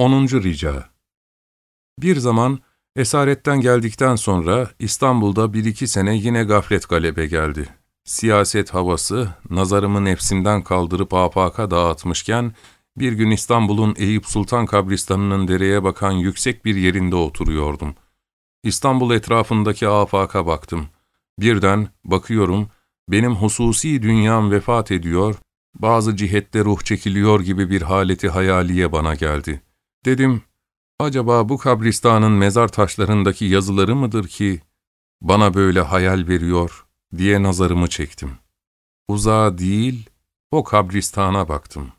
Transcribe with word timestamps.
10. 0.00 0.42
Rica 0.42 0.90
Bir 1.98 2.16
zaman 2.16 2.58
esaretten 2.96 3.60
geldikten 3.60 4.16
sonra 4.16 4.70
İstanbul'da 4.78 5.52
bir 5.52 5.64
iki 5.64 5.86
sene 5.86 6.16
yine 6.16 6.44
gaflet 6.44 6.88
galebe 6.88 7.26
geldi. 7.26 7.68
Siyaset 8.04 8.74
havası 8.74 9.34
nazarımı 9.50 10.04
nefsimden 10.04 10.62
kaldırıp 10.62 11.14
afaka 11.14 11.70
dağıtmışken, 11.70 12.54
bir 12.96 13.12
gün 13.12 13.30
İstanbul'un 13.30 13.94
Eyüp 13.98 14.26
Sultan 14.26 14.66
kabristanının 14.66 15.48
dereye 15.48 15.84
bakan 15.84 16.12
yüksek 16.12 16.64
bir 16.64 16.76
yerinde 16.76 17.16
oturuyordum. 17.16 17.94
İstanbul 18.64 19.14
etrafındaki 19.14 19.88
afaka 19.88 20.46
baktım. 20.46 20.88
Birden 21.38 21.88
bakıyorum, 22.04 22.68
benim 23.08 23.34
hususi 23.34 24.02
dünyam 24.02 24.50
vefat 24.50 24.90
ediyor, 24.90 25.34
bazı 25.74 26.16
cihette 26.16 26.64
ruh 26.64 26.80
çekiliyor 26.80 27.40
gibi 27.40 27.70
bir 27.70 27.82
haleti 27.82 28.28
hayaliye 28.28 28.92
bana 28.92 29.14
geldi. 29.14 29.62
Dedim, 30.04 30.42
acaba 30.98 31.48
bu 31.48 31.58
kabristanın 31.58 32.32
mezar 32.32 32.68
taşlarındaki 32.68 33.44
yazıları 33.44 33.96
mıdır 33.96 34.28
ki 34.28 34.60
bana 35.20 35.54
böyle 35.54 35.80
hayal 35.80 36.28
veriyor 36.28 36.86
diye 37.16 37.42
nazarımı 37.42 37.88
çektim. 37.88 38.38
Uzağa 39.08 39.58
değil, 39.58 40.10
o 40.50 40.64
kabristana 40.64 41.48
baktım. 41.48 41.92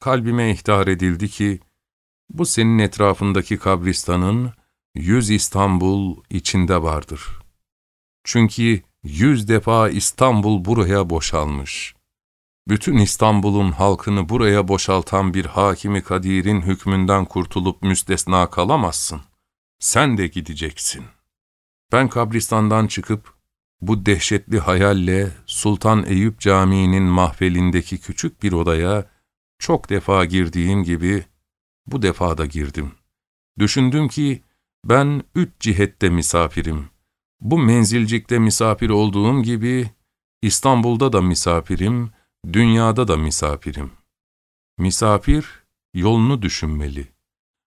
Kalbime 0.00 0.50
ihtar 0.50 0.86
edildi 0.86 1.28
ki, 1.28 1.60
bu 2.30 2.46
senin 2.46 2.78
etrafındaki 2.78 3.58
kabristanın 3.58 4.52
yüz 4.94 5.30
İstanbul 5.30 6.16
içinde 6.30 6.82
vardır. 6.82 7.38
Çünkü 8.24 8.82
yüz 9.02 9.48
defa 9.48 9.88
İstanbul 9.88 10.64
buraya 10.64 11.10
boşalmış. 11.10 11.94
Bütün 12.68 12.96
İstanbul'un 12.96 13.72
halkını 13.72 14.28
buraya 14.28 14.68
boşaltan 14.68 15.34
bir 15.34 15.44
hakimi 15.44 16.02
kadirin 16.02 16.60
hükmünden 16.60 17.24
kurtulup 17.24 17.82
müstesna 17.82 18.50
kalamazsın. 18.50 19.20
Sen 19.78 20.18
de 20.18 20.26
gideceksin. 20.26 21.04
Ben 21.92 22.08
kabristandan 22.08 22.86
çıkıp, 22.86 23.34
bu 23.80 24.06
dehşetli 24.06 24.58
hayalle 24.58 25.30
Sultan 25.46 26.04
Eyüp 26.06 26.40
Camii'nin 26.40 27.02
mahfelindeki 27.02 28.00
küçük 28.00 28.42
bir 28.42 28.52
odaya 28.52 29.10
çok 29.58 29.90
defa 29.90 30.24
girdiğim 30.24 30.84
gibi 30.84 31.24
bu 31.86 32.02
defa 32.02 32.38
da 32.38 32.46
girdim. 32.46 32.92
Düşündüm 33.58 34.08
ki 34.08 34.42
ben 34.84 35.22
üç 35.34 35.50
cihette 35.60 36.10
misafirim. 36.10 36.88
Bu 37.40 37.58
menzilcikte 37.58 38.38
misafir 38.38 38.90
olduğum 38.90 39.42
gibi 39.42 39.90
İstanbul'da 40.42 41.12
da 41.12 41.22
misafirim, 41.22 42.10
dünyada 42.52 43.08
da 43.08 43.16
misafirim. 43.16 43.90
Misafir 44.78 45.46
yolunu 45.94 46.42
düşünmeli. 46.42 47.08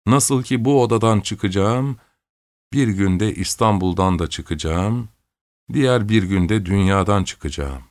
Nasıl 0.06 0.42
ki 0.42 0.64
bu 0.64 0.83
odadan 0.83 1.20
çıkacağım, 1.20 1.97
bir 2.72 2.89
günde 2.89 3.34
İstanbul'dan 3.34 4.19
da 4.19 4.27
çıkacağım, 4.27 5.08
diğer 5.72 6.08
bir 6.08 6.22
günde 6.22 6.66
dünyadan 6.66 7.25
çıkacağım. 7.25 7.83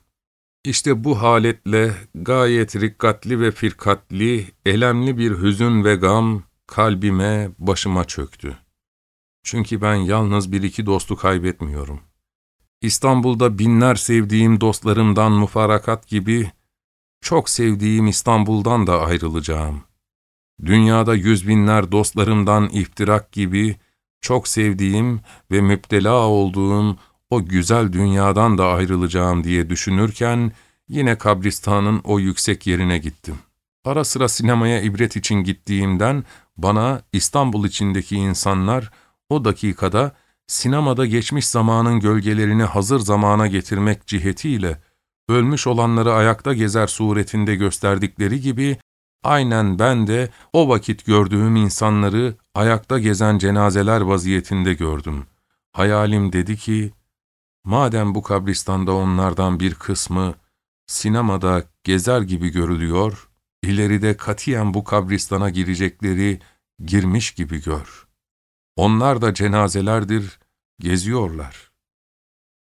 İşte 0.64 1.04
bu 1.04 1.22
haletle 1.22 1.96
gayet 2.16 2.76
rikkatli 2.76 3.40
ve 3.40 3.52
firkatli, 3.52 4.52
elemli 4.66 5.18
bir 5.18 5.42
hüzün 5.42 5.84
ve 5.84 5.96
gam 5.96 6.44
kalbime, 6.68 7.52
başıma 7.60 8.06
çöktü. 8.06 8.58
Çünkü 9.44 9.82
ben 9.82 9.96
yalnız 9.96 10.52
bir 10.52 10.64
iki 10.64 10.86
dostu 10.86 11.16
kaybetmiyorum. 11.16 12.02
İstanbul'da 12.82 13.60
binler 13.60 13.96
sevdiğim 13.96 14.62
dostlarımdan 14.62 15.32
mufarakat 15.32 16.08
gibi, 16.08 16.52
çok 17.24 17.50
sevdiğim 17.50 18.08
İstanbul'dan 18.08 18.88
da 18.88 19.02
ayrılacağım. 19.02 19.84
Dünyada 20.66 21.16
yüz 21.16 21.48
binler 21.48 21.92
dostlarımdan 21.92 22.70
iftirak 22.70 23.32
gibi, 23.32 23.76
çok 24.22 24.48
sevdiğim 24.48 25.22
ve 25.52 25.62
müptela 25.62 26.14
olduğum 26.14 26.98
o 27.30 27.46
güzel 27.46 27.94
dünyadan 27.94 28.58
da 28.58 28.68
ayrılacağım 28.68 29.44
diye 29.44 29.70
düşünürken, 29.70 30.52
yine 30.88 31.18
kabristanın 31.18 32.02
o 32.04 32.20
yüksek 32.20 32.68
yerine 32.68 32.98
gittim. 32.98 33.36
Ara 33.86 34.04
sıra 34.04 34.28
sinemaya 34.28 34.82
ibret 34.82 35.16
için 35.16 35.36
gittiğimden, 35.36 36.24
bana 36.58 37.02
İstanbul 37.14 37.66
içindeki 37.66 38.16
insanlar, 38.16 38.92
o 39.30 39.46
dakikada 39.46 40.16
sinemada 40.48 41.06
geçmiş 41.06 41.48
zamanın 41.48 42.00
gölgelerini 42.00 42.64
hazır 42.64 43.00
zamana 43.00 43.48
getirmek 43.48 44.08
cihetiyle, 44.08 44.82
ölmüş 45.30 45.68
olanları 45.68 46.14
ayakta 46.14 46.54
gezer 46.54 46.88
suretinde 46.88 47.56
gösterdikleri 47.56 48.42
gibi, 48.42 48.78
aynen 49.24 49.80
ben 49.80 50.08
de 50.08 50.30
o 50.54 50.70
vakit 50.70 51.06
gördüğüm 51.06 51.56
insanları 51.56 52.36
ayakta 52.56 53.00
gezen 53.00 53.38
cenazeler 53.38 54.02
vaziyetinde 54.02 54.74
gördüm. 54.74 55.26
Hayalim 55.72 56.34
dedi 56.34 56.58
ki, 56.58 56.94
Madem 57.64 58.16
bu 58.16 58.22
kabristanda 58.22 58.94
onlardan 58.94 59.60
bir 59.60 59.74
kısmı 59.74 60.36
sinemada 60.88 61.64
gezer 61.84 62.22
gibi 62.22 62.50
görülüyor, 62.50 63.30
ileride 63.64 64.18
katiyen 64.18 64.74
bu 64.74 64.84
kabristana 64.84 65.50
girecekleri 65.50 66.40
girmiş 66.86 67.32
gibi 67.32 67.64
gör. 67.64 68.08
Onlar 68.76 69.22
da 69.22 69.34
cenazelerdir, 69.34 70.40
geziyorlar. 70.80 71.72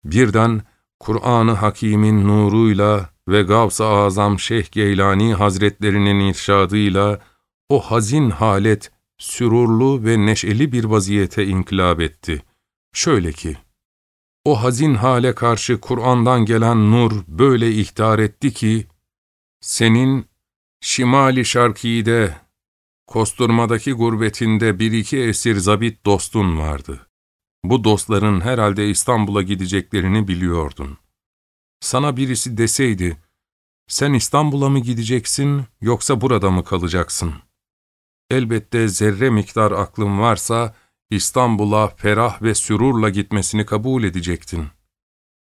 Birden 0.04 0.62
Kur'an-ı 1.04 1.52
Hakîm'in 1.52 2.28
nuruyla 2.28 3.10
ve 3.28 3.42
Gavs-ı 3.42 3.84
Azam 3.84 4.38
Şeyh 4.38 4.70
Geylani 4.70 5.34
Hazretlerinin 5.34 6.20
irşadıyla 6.20 7.20
o 7.68 7.80
hazin 7.80 8.30
halet 8.30 8.92
sürurlu 9.18 10.04
ve 10.04 10.26
neşeli 10.26 10.72
bir 10.72 10.84
vaziyete 10.84 11.46
inkılap 11.46 12.00
etti. 12.00 12.42
Şöyle 12.94 13.32
ki, 13.32 13.56
o 14.44 14.62
hazin 14.62 14.94
hale 14.94 15.34
karşı 15.34 15.80
Kur'an'dan 15.80 16.44
gelen 16.44 16.90
nur 16.90 17.12
böyle 17.28 17.72
ihtar 17.72 18.18
etti 18.18 18.52
ki, 18.52 18.86
senin 19.60 20.26
şimali 20.80 21.44
şarkide, 21.44 22.36
kosturmadaki 23.06 23.92
gurbetinde 23.92 24.78
bir 24.78 24.92
iki 24.92 25.18
esir 25.18 25.56
zabit 25.56 26.06
dostun 26.06 26.58
vardı. 26.58 27.06
Bu 27.64 27.84
dostların 27.84 28.40
herhalde 28.40 28.88
İstanbul'a 28.90 29.42
gideceklerini 29.42 30.28
biliyordun. 30.28 30.98
Sana 31.80 32.16
birisi 32.16 32.56
deseydi, 32.56 33.16
sen 33.88 34.12
İstanbul'a 34.12 34.68
mı 34.68 34.78
gideceksin 34.78 35.64
yoksa 35.80 36.20
burada 36.20 36.50
mı 36.50 36.64
kalacaksın? 36.64 37.34
Elbette 38.30 38.88
zerre 38.88 39.30
miktar 39.30 39.72
aklın 39.72 40.18
varsa, 40.18 40.74
İstanbul'a 41.10 41.88
ferah 41.88 42.42
ve 42.42 42.54
sürurla 42.54 43.10
gitmesini 43.10 43.66
kabul 43.66 44.04
edecektin. 44.04 44.66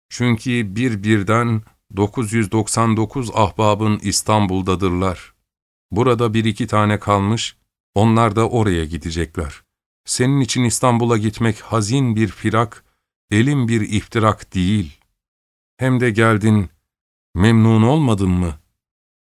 Çünkü 0.09 0.75
bir 0.75 1.03
birden 1.03 1.61
999 1.95 3.31
ahbabın 3.33 3.99
İstanbul'dadırlar. 3.99 5.33
Burada 5.91 6.33
bir 6.33 6.45
iki 6.45 6.67
tane 6.67 6.99
kalmış, 6.99 7.57
onlar 7.95 8.35
da 8.35 8.49
oraya 8.49 8.85
gidecekler. 8.85 9.62
Senin 10.05 10.39
için 10.39 10.63
İstanbul'a 10.63 11.17
gitmek 11.17 11.59
hazin 11.59 12.15
bir 12.15 12.27
firak, 12.27 12.83
elin 13.31 13.67
bir 13.67 13.81
iftirak 13.81 14.53
değil. 14.53 14.99
Hem 15.77 15.99
de 15.99 16.09
geldin, 16.09 16.69
memnun 17.35 17.83
olmadın 17.83 18.29
mı? 18.29 18.53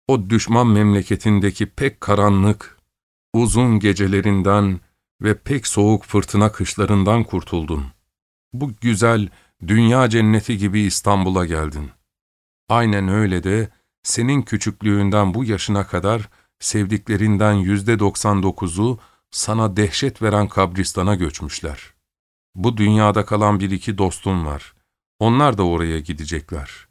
O 0.08 0.30
düşman 0.30 0.68
memleketindeki 0.68 1.66
pek 1.66 2.02
karanlık, 2.02 2.78
uzun 3.34 3.80
gecelerinden, 3.80 4.80
ve 5.22 5.38
pek 5.38 5.68
soğuk 5.68 6.04
fırtına 6.04 6.52
kışlarından 6.52 7.24
kurtuldun. 7.24 7.86
Bu 8.54 8.72
güzel, 8.82 9.30
dünya 9.68 10.10
cenneti 10.10 10.58
gibi 10.58 10.82
İstanbul'a 10.82 11.46
geldin. 11.46 11.92
Aynen 12.70 13.08
öyle 13.08 13.44
de, 13.44 13.70
senin 14.04 14.42
küçüklüğünden 14.42 15.34
bu 15.34 15.44
yaşına 15.44 15.88
kadar 15.88 16.30
sevdiklerinden 16.60 17.54
yüzde 17.54 18.00
doksan 18.00 18.44
dokuzu 18.44 19.00
sana 19.36 19.78
dehşet 19.78 20.22
veren 20.22 20.48
kabristana 20.48 21.16
göçmüşler. 21.16 21.94
Bu 22.56 22.78
dünyada 22.78 23.26
kalan 23.26 23.60
bir 23.60 23.72
iki 23.72 23.98
dostun 23.98 24.46
var. 24.46 24.74
Onlar 25.20 25.58
da 25.58 25.64
oraya 25.68 26.00
gidecekler. 26.00 26.88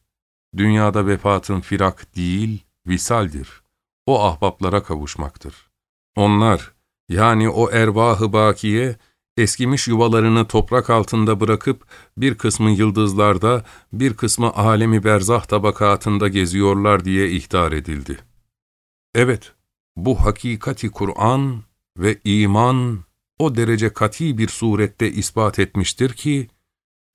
Dünyada 0.56 1.06
vefatın 1.06 1.60
firak 1.60 2.16
değil, 2.16 2.64
visaldir. 2.86 3.62
O 4.06 4.22
ahbaplara 4.22 4.82
kavuşmaktır. 4.82 5.70
Onlar, 6.16 6.72
yani 7.08 7.48
o 7.48 7.70
ervah-ı 7.70 8.32
bakiye, 8.32 8.96
eskimiş 9.36 9.88
yuvalarını 9.88 10.46
toprak 10.46 10.90
altında 10.90 11.40
bırakıp 11.40 11.86
bir 12.16 12.34
kısmı 12.34 12.70
yıldızlarda, 12.70 13.64
bir 13.92 14.14
kısmı 14.14 14.54
alemi 14.54 15.04
berzah 15.04 15.44
tabakatında 15.44 16.28
geziyorlar 16.28 17.04
diye 17.04 17.30
ihtar 17.30 17.72
edildi. 17.72 18.18
Evet, 19.14 19.52
bu 19.96 20.24
hakikati 20.24 20.90
Kur'an 20.90 21.62
ve 21.98 22.20
iman 22.24 22.98
o 23.38 23.56
derece 23.56 23.92
kati 23.92 24.38
bir 24.38 24.48
surette 24.48 25.10
ispat 25.10 25.58
etmiştir 25.58 26.12
ki, 26.12 26.48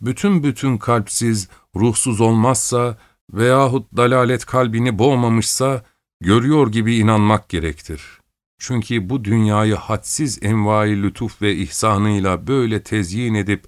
bütün 0.02 0.44
bütün 0.44 0.78
kalpsiz, 0.78 1.50
ruhsuz 1.76 2.22
olmazsa 2.22 2.98
veyahut 3.34 3.98
dalalet 3.98 4.46
kalbini 4.46 5.00
boğmamışsa, 5.00 5.84
görüyor 6.22 6.72
gibi 6.72 6.96
inanmak 6.96 7.50
gerektir. 7.50 8.02
Çünkü 8.58 9.10
bu 9.10 9.26
dünyayı 9.26 9.76
hadsiz 9.76 10.44
envai 10.44 11.04
lütuf 11.04 11.42
ve 11.42 11.56
ihsanıyla 11.56 12.48
böyle 12.48 12.84
tezyin 12.84 13.34
edip, 13.34 13.66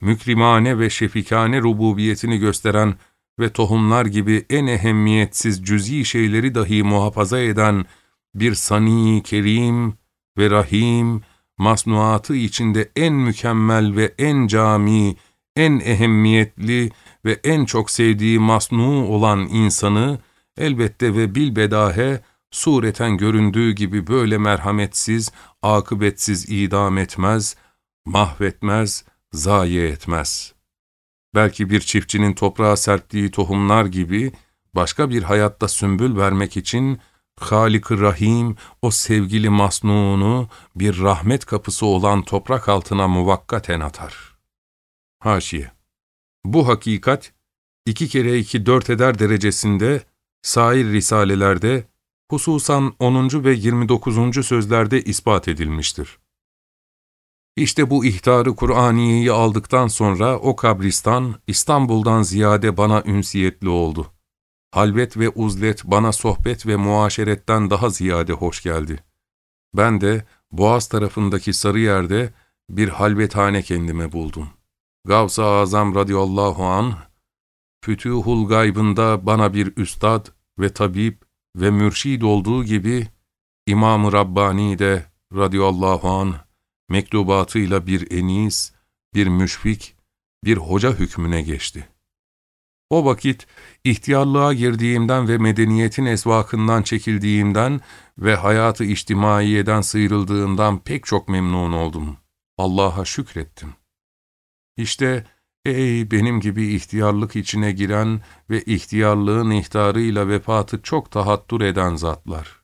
mükrimane 0.00 0.78
ve 0.78 0.90
şefikane 0.90 1.60
rububiyetini 1.60 2.38
gösteren 2.38 2.94
ve 3.40 3.52
tohumlar 3.52 4.06
gibi 4.06 4.46
en 4.50 4.66
ehemmiyetsiz 4.66 5.64
cüz'i 5.64 6.04
şeyleri 6.04 6.54
dahi 6.54 6.82
muhafaza 6.82 7.38
eden 7.38 7.84
bir 8.34 8.54
sani 8.54 9.22
kerim 9.22 9.94
ve 10.38 10.50
rahim, 10.50 11.22
masnuatı 11.58 12.36
içinde 12.36 12.90
en 12.96 13.14
mükemmel 13.14 13.96
ve 13.96 14.14
en 14.18 14.46
cami, 14.46 15.16
en 15.56 15.80
ehemmiyetli 15.80 16.90
ve 17.24 17.40
en 17.44 17.64
çok 17.64 17.90
sevdiği 17.90 18.38
masnu 18.38 19.06
olan 19.06 19.40
insanı, 19.40 20.18
elbette 20.58 21.14
ve 21.14 21.34
bilbedahe, 21.34 22.20
sureten 22.50 23.16
göründüğü 23.16 23.72
gibi 23.72 24.06
böyle 24.06 24.38
merhametsiz, 24.38 25.32
akıbetsiz 25.62 26.50
idam 26.50 26.98
etmez, 26.98 27.56
mahvetmez, 28.04 29.04
zayi 29.32 29.80
etmez. 29.80 30.54
Belki 31.34 31.70
bir 31.70 31.80
çiftçinin 31.80 32.32
toprağa 32.32 32.76
serptiği 32.76 33.30
tohumlar 33.30 33.86
gibi, 33.86 34.32
başka 34.74 35.10
bir 35.10 35.22
hayatta 35.22 35.68
sümbül 35.68 36.16
vermek 36.16 36.56
için, 36.56 37.00
Halik-ı 37.40 38.00
Rahim 38.00 38.56
o 38.82 38.90
sevgili 38.90 39.48
masnuğunu 39.48 40.48
bir 40.76 41.00
rahmet 41.00 41.44
kapısı 41.44 41.86
olan 41.86 42.22
toprak 42.22 42.68
altına 42.68 43.08
muvakkaten 43.08 43.80
atar. 43.80 44.34
Haşiye 45.18 45.72
Bu 46.44 46.68
hakikat, 46.68 47.32
iki 47.86 48.08
kere 48.08 48.38
iki 48.38 48.66
dört 48.66 48.90
eder 48.90 49.18
derecesinde, 49.18 50.04
sair 50.42 50.92
risalelerde, 50.92 51.88
hususan 52.30 52.94
10. 52.98 53.44
ve 53.44 53.52
29. 53.54 54.46
sözlerde 54.46 55.02
ispat 55.02 55.48
edilmiştir. 55.48 56.18
İşte 57.56 57.90
bu 57.90 58.04
ihtarı 58.04 58.56
Kur'aniyeyi 58.56 59.32
aldıktan 59.32 59.88
sonra 59.88 60.38
o 60.38 60.56
kabristan 60.56 61.34
İstanbul'dan 61.46 62.22
ziyade 62.22 62.76
bana 62.76 63.02
ünsiyetli 63.06 63.68
oldu. 63.68 64.13
Halvet 64.74 65.16
ve 65.16 65.28
uzlet 65.28 65.84
bana 65.84 66.12
sohbet 66.12 66.66
ve 66.66 66.76
muaşeretten 66.76 67.70
daha 67.70 67.90
ziyade 67.90 68.32
hoş 68.32 68.62
geldi. 68.62 69.04
Ben 69.74 70.00
de 70.00 70.24
Boğaz 70.52 70.88
tarafındaki 70.88 71.52
sarı 71.52 71.80
yerde 71.80 72.32
bir 72.70 72.88
halvethane 72.88 73.62
kendime 73.62 74.12
buldum. 74.12 74.48
Gavs-ı 75.04 75.44
Azam 75.44 75.94
radıyallahu 75.94 76.64
an 76.64 76.94
Fütühul 77.84 78.48
gaybında 78.48 79.26
bana 79.26 79.54
bir 79.54 79.76
üstad 79.76 80.26
ve 80.58 80.72
tabip 80.72 81.24
ve 81.56 81.70
mürşid 81.70 82.22
olduğu 82.22 82.64
gibi 82.64 83.08
İmam-ı 83.66 84.12
Rabbani 84.12 84.78
de 84.78 85.06
radıyallahu 85.34 86.08
an 86.08 86.34
mektubatıyla 86.88 87.86
bir 87.86 88.10
enis, 88.10 88.72
bir 89.14 89.26
müşfik, 89.26 89.96
bir 90.44 90.56
hoca 90.56 90.92
hükmüne 90.92 91.42
geçti. 91.42 91.93
O 92.94 93.04
vakit 93.04 93.46
ihtiyarlığa 93.84 94.52
girdiğimden 94.52 95.28
ve 95.28 95.38
medeniyetin 95.38 96.04
esvakından 96.04 96.82
çekildiğimden 96.82 97.80
ve 98.18 98.34
hayatı 98.34 98.84
içtimaiyeden 98.84 99.80
sıyrıldığımdan 99.80 100.78
pek 100.78 101.04
çok 101.04 101.28
memnun 101.28 101.72
oldum. 101.72 102.16
Allah'a 102.58 103.04
şükrettim. 103.04 103.74
İşte 104.76 105.24
ey 105.64 106.10
benim 106.10 106.40
gibi 106.40 106.74
ihtiyarlık 106.74 107.36
içine 107.36 107.72
giren 107.72 108.20
ve 108.50 108.62
ihtiyarlığın 108.62 109.50
ihtarıyla 109.50 110.28
vefatı 110.28 110.82
çok 110.82 111.10
tahattur 111.10 111.60
eden 111.60 111.96
zatlar. 111.96 112.62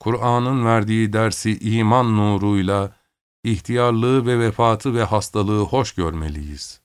Kur'an'ın 0.00 0.64
verdiği 0.64 1.12
dersi 1.12 1.58
iman 1.58 2.16
nuruyla, 2.16 2.96
ihtiyarlığı 3.44 4.26
ve 4.26 4.38
vefatı 4.38 4.94
ve 4.94 5.02
hastalığı 5.02 5.62
hoş 5.62 5.92
görmeliyiz. 5.92 6.80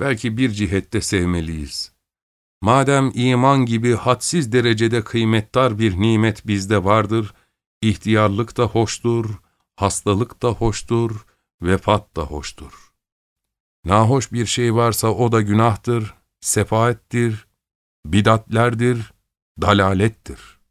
Belki 0.00 0.36
bir 0.36 0.50
cihette 0.50 1.00
sevmeliyiz. 1.00 1.92
Madem 2.62 3.10
iman 3.14 3.66
gibi 3.66 3.94
hadsiz 3.94 4.52
derecede 4.52 5.04
kıymetdar 5.04 5.78
bir 5.78 6.00
nimet 6.00 6.46
bizde 6.46 6.84
vardır, 6.84 7.34
ihtiyarlık 7.80 8.56
da 8.56 8.64
hoştur, 8.64 9.30
hastalık 9.76 10.42
da 10.42 10.48
hoştur, 10.48 11.26
vefat 11.62 12.16
da 12.16 12.22
hoştur. 12.22 12.92
Nahoş 13.84 14.32
bir 14.32 14.46
şey 14.46 14.74
varsa 14.74 15.08
o 15.08 15.32
da 15.32 15.40
günahtır, 15.40 16.14
sefaettir, 16.40 17.46
bidatlerdir, 18.06 19.12
dalalettir. 19.60 20.61